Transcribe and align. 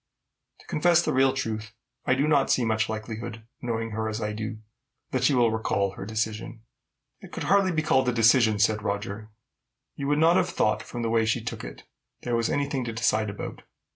To 0.61 0.65
confess 0.65 1.03
the 1.05 1.13
real 1.13 1.31
truth, 1.31 1.73
I 2.07 2.15
do 2.15 2.27
not 2.27 2.49
see 2.49 2.65
much 2.65 2.89
likelihood, 2.89 3.43
knowing 3.61 3.91
her 3.91 4.09
as 4.09 4.19
I 4.19 4.33
do, 4.33 4.57
that 5.11 5.23
she 5.23 5.35
will 5.35 5.51
recall 5.51 5.91
her 5.91 6.07
decision." 6.07 6.63
"It 7.19 7.31
could 7.31 7.43
hardly 7.43 7.71
be 7.71 7.83
called 7.83 8.09
a 8.09 8.11
decision," 8.11 8.57
said 8.57 8.81
Roger. 8.81 9.29
"You 9.95 10.07
would 10.07 10.17
not 10.17 10.37
have 10.37 10.49
thought, 10.49 10.81
from 10.81 11.03
the 11.03 11.11
way 11.11 11.27
she 11.27 11.43
took 11.43 11.63
it, 11.63 11.83
there 12.23 12.35
was 12.35 12.49
any 12.49 12.67
thing 12.67 12.83
to 12.85 12.93
decide 12.93 13.29
about. 13.29 13.61